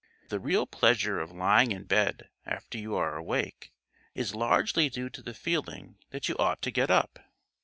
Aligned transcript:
The 0.29 0.39
real 0.39 0.65
pleasure 0.65 1.19
of 1.19 1.29
lying 1.29 1.71
in 1.71 1.83
bed 1.83 2.27
after 2.43 2.79
you 2.79 2.95
are 2.95 3.15
awake 3.15 3.71
is 4.15 4.33
largely 4.33 4.89
due 4.89 5.11
to 5.11 5.21
the 5.21 5.35
feeling 5.35 5.99
that 6.09 6.27
you 6.27 6.35
ought 6.39 6.63
to 6.63 6.71
get 6.71 6.89
up. 6.89 7.19